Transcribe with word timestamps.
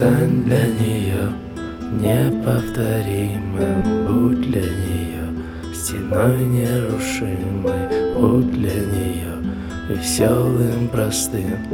Стань 0.00 0.44
для 0.44 0.64
нее 0.64 1.32
неповторимым 1.90 3.82
Будь 4.06 4.42
для 4.48 4.62
нее 4.62 5.26
стеной 5.74 6.38
нерушимой 6.44 8.14
Будь 8.14 8.52
для 8.52 8.74
нее 8.74 9.34
веселым, 9.88 10.86
простым. 10.86 11.64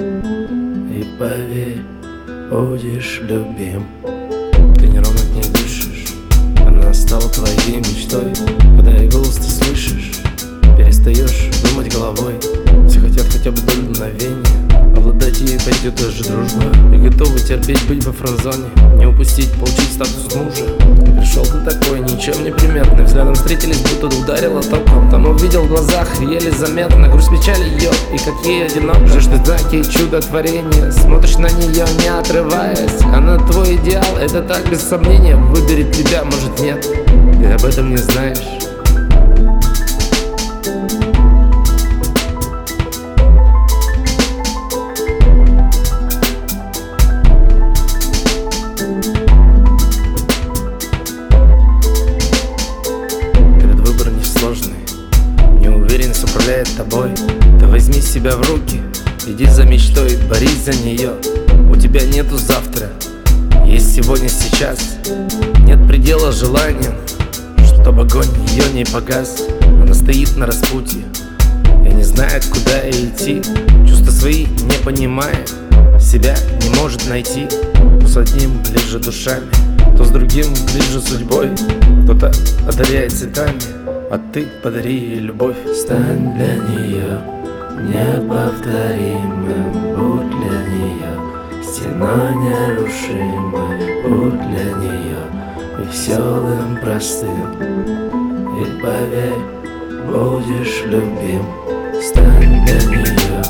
И 0.90 1.04
поверь, 1.18 1.82
будешь 2.50 3.20
любим. 3.24 3.84
Ты 4.78 4.86
неровно 4.86 5.20
к 5.20 5.34
ней 5.34 5.52
дышишь 5.52 6.14
Она 6.66 6.94
стала 6.94 7.28
твоей 7.28 7.76
мечтой. 7.76 8.32
Когда 8.74 8.90
ее 8.92 9.10
голос 9.10 9.34
ты 9.34 9.50
слышишь 9.50 10.12
Перестаешь 10.78 11.50
думать 11.62 11.92
головой. 11.92 12.40
Все 12.88 13.00
хотят 13.00 13.26
хотя 13.26 13.50
бы 13.50 13.60
долю 13.60 13.90
мгновения 13.90 14.73
Обладать 14.96 15.40
ей 15.40 15.58
пойдет 15.58 15.94
даже 15.96 16.24
дружба. 16.24 16.64
И 16.92 16.98
готовы 16.98 17.38
терпеть 17.38 17.82
быть 17.86 18.04
во 18.04 18.12
франзоне 18.12 18.64
Не 18.96 19.06
упустить, 19.06 19.52
получить 19.52 19.92
статус 19.92 20.34
мужа. 20.34 20.64
И 21.06 21.18
пришел 21.18 21.44
ты 21.44 21.58
такой, 21.68 22.00
ничем 22.00 22.44
не 22.44 22.50
приметный. 22.50 23.04
Взглядом 23.04 23.34
встретились, 23.34 23.80
будто 23.80 24.06
ударило 24.16 24.62
током. 24.62 25.10
Там 25.10 25.26
увидел 25.26 25.64
в 25.64 25.68
глазах, 25.68 26.08
еле 26.20 26.50
заметно. 26.50 27.08
Грусть 27.08 27.30
печали 27.30 27.64
ее, 27.64 27.90
и 28.12 28.18
какие 28.18 28.64
одиноко. 28.64 29.06
Ждешь 29.06 29.26
ты 29.26 29.44
знаки 29.44 29.82
чудотворения. 29.90 30.90
Смотришь 30.90 31.36
на 31.36 31.50
нее, 31.50 31.84
не 32.00 32.08
отрываясь. 32.08 33.02
Она 33.12 33.38
твой 33.38 33.76
идеал, 33.76 34.16
это 34.20 34.42
так 34.42 34.68
без 34.70 34.82
сомнения. 34.82 35.36
Выберет 35.36 35.92
тебя, 35.92 36.24
может 36.24 36.60
нет. 36.60 36.86
Ты 37.38 37.46
об 37.52 37.64
этом 37.64 37.90
не 37.90 37.98
знаешь 37.98 38.63
Неуверенность 55.94 56.24
управляет 56.24 56.68
тобой. 56.76 57.10
Ты 57.60 57.68
возьми 57.68 58.00
себя 58.00 58.32
в 58.32 58.50
руки 58.50 58.82
Иди 59.28 59.46
за 59.46 59.62
мечтой, 59.62 60.16
борись 60.28 60.64
за 60.64 60.72
нее. 60.72 61.12
У 61.70 61.76
тебя 61.76 62.04
нету 62.04 62.36
завтра 62.36 62.90
Есть 63.64 63.94
сегодня, 63.94 64.28
сейчас. 64.28 64.96
Нет 65.60 65.86
предела 65.86 66.32
желаниям 66.32 66.94
Чтобы 67.80 68.02
огонь 68.02 68.26
ее 68.48 68.64
не 68.72 68.84
погас. 68.84 69.40
Она 69.62 69.94
стоит 69.94 70.36
на 70.36 70.46
распутье 70.46 71.04
И 71.88 71.94
не 71.94 72.02
знает, 72.02 72.44
куда 72.46 72.90
идти. 72.90 73.40
Чувства 73.86 74.10
свои 74.10 74.46
не 74.46 74.84
понимает 74.84 75.48
Себя 76.00 76.34
не 76.60 76.70
может 76.70 77.08
найти. 77.08 77.46
То 78.00 78.08
с 78.08 78.16
одним 78.16 78.60
ближе 78.64 78.98
душами 78.98 79.46
То 79.96 80.04
с 80.04 80.10
другим 80.10 80.48
ближе 80.72 81.00
судьбой. 81.00 81.50
Кто-то 82.02 82.32
одаряет 82.68 83.12
цветами 83.12 83.83
А 84.10 84.18
ты 84.32 84.46
подари 84.62 84.94
ей 84.94 85.18
любовь. 85.18 85.56
Стань 85.74 86.34
для 86.34 86.54
нее 86.56 87.20
неповторимым 87.92 89.72
Будь 89.96 90.30
для 90.30 90.58
нее 90.72 91.12
стеной 91.62 92.34
нерушимой 92.36 94.02
Будь 94.02 94.40
для 94.48 94.68
нее 94.74 95.14
веселым, 95.78 96.76
простым. 96.80 97.52
И 98.60 98.64
поверь, 98.80 99.44
будешь 100.06 100.84
любим. 100.86 101.44
Стань 102.00 102.64
для 102.64 102.80
нее 102.90 103.42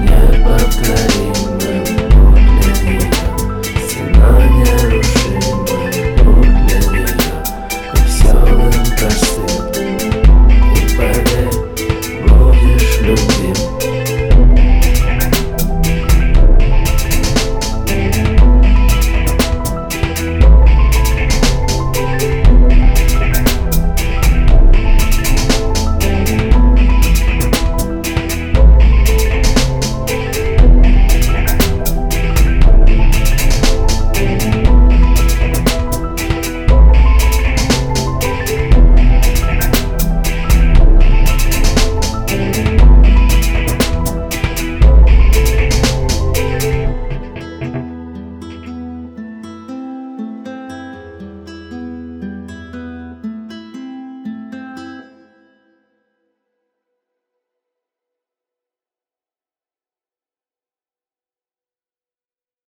неповторимым 0.00 1.51
you. 13.58 13.91